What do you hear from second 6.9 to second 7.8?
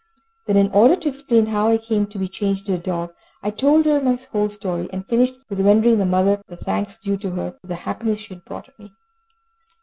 due to her for the